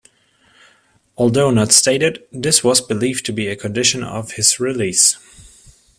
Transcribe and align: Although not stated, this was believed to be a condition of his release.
Although 1.15 1.51
not 1.51 1.71
stated, 1.71 2.23
this 2.31 2.63
was 2.63 2.81
believed 2.81 3.23
to 3.27 3.31
be 3.31 3.45
a 3.49 3.55
condition 3.55 4.03
of 4.03 4.31
his 4.31 4.59
release. 4.59 5.19